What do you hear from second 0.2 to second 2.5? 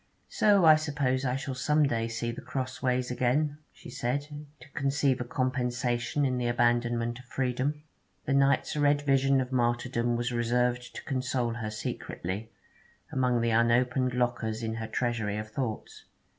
'So I suppose I shall some day see The